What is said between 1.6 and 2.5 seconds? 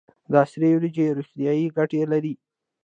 ګټې لري.